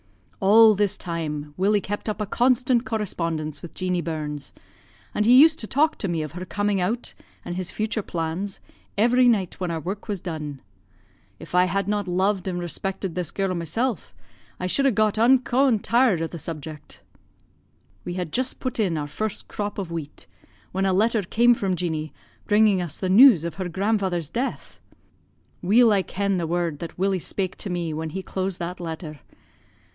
[0.39, 4.51] "All this time Willie kept up a constant correspondence with Jeanie Burns,
[5.13, 7.13] and he used to talk to me of her coming out,
[7.45, 8.59] and his future plans,
[8.97, 10.59] every night when our work was done.
[11.37, 13.99] If I had not loved and respected the girl mysel'
[14.59, 17.03] I should have got unco' tired o' the subject.
[18.03, 20.25] "We had just put in our first crop of wheat,
[20.71, 22.11] when a letter came from Jeanie
[22.47, 24.79] bringing us the news of her grandfather's death.
[25.61, 29.19] Weel I ken the word that Willie spak' to me when he closed that letter.